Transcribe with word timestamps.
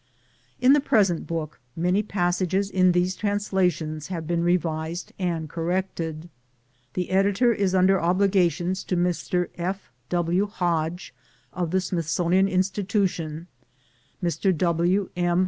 In 0.59 0.73
the 0.73 0.79
present 0.81 1.27
book 1.27 1.59
many 1.75 2.01
passages 2.01 2.71
in 2.71 2.91
these 2.91 3.15
translations 3.15 4.07
have 4.07 4.25
been 4.25 4.41
re 4.41 4.57
vised 4.57 5.11
and 5.19 5.47
corrected. 5.47 6.27
The 6.95 7.11
editor 7.11 7.53
is 7.53 7.75
under 7.75 8.01
obligations 8.01 8.83
to 8.85 8.97
Mr. 8.97 9.49
F. 9.59 9.91
W. 10.09 10.47
Hodge 10.47 11.13
of 11.53 11.69
the 11.69 11.81
Smithsonian 11.81 12.47
Institution, 12.47 13.45
Mr. 14.23 14.57
W. 14.57 15.11
M. 15.15 15.39